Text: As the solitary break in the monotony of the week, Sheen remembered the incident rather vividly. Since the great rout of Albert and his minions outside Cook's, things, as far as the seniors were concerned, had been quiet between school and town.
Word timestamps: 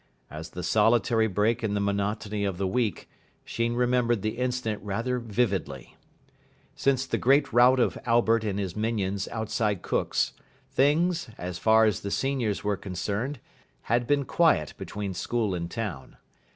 As 0.31 0.49
the 0.49 0.63
solitary 0.63 1.27
break 1.27 1.63
in 1.63 1.75
the 1.75 1.79
monotony 1.79 2.43
of 2.43 2.57
the 2.57 2.65
week, 2.65 3.07
Sheen 3.45 3.75
remembered 3.75 4.23
the 4.23 4.39
incident 4.39 4.81
rather 4.81 5.19
vividly. 5.19 5.95
Since 6.73 7.05
the 7.05 7.19
great 7.19 7.53
rout 7.53 7.79
of 7.79 7.99
Albert 8.03 8.43
and 8.43 8.57
his 8.57 8.75
minions 8.75 9.27
outside 9.27 9.83
Cook's, 9.83 10.33
things, 10.71 11.29
as 11.37 11.59
far 11.59 11.85
as 11.85 11.99
the 11.99 12.09
seniors 12.09 12.63
were 12.63 12.77
concerned, 12.77 13.39
had 13.93 14.07
been 14.07 14.25
quiet 14.25 14.73
between 14.75 15.13
school 15.13 15.53
and 15.53 15.69
town. 15.69 16.17